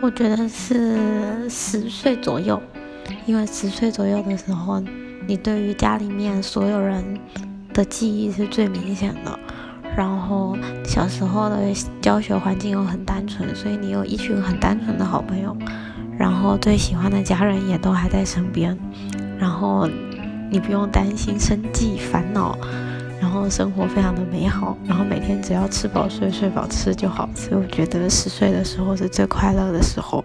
[0.00, 2.60] 我觉得是十岁左右，
[3.26, 4.80] 因为十岁左右的时候，
[5.26, 7.02] 你对于家里面所有人
[7.74, 9.38] 的记忆是最明显的。
[9.96, 11.56] 然后小时候的
[12.00, 15.56] 教学环境又很单纯，所以你有一群很单纯的好朋友，
[16.16, 18.78] 然后最喜欢的家人也都还在身边，
[19.36, 19.88] 然后
[20.48, 22.56] 你不用担心生计烦恼，
[23.20, 27.28] 然后生活非常的美好，然后每天只要吃饱睡，睡饱吃就好。
[27.34, 30.24] 所以我觉得十岁的时候是最快乐的时候。